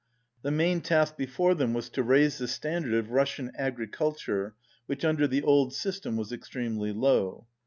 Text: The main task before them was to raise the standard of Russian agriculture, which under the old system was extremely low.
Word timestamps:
The 0.41 0.49
main 0.49 0.81
task 0.81 1.15
before 1.15 1.53
them 1.53 1.75
was 1.75 1.87
to 1.91 2.01
raise 2.01 2.39
the 2.39 2.47
standard 2.47 2.95
of 2.95 3.11
Russian 3.11 3.51
agriculture, 3.55 4.55
which 4.87 5.05
under 5.05 5.27
the 5.27 5.43
old 5.43 5.75
system 5.75 6.17
was 6.17 6.31
extremely 6.31 6.91
low. 6.91 7.45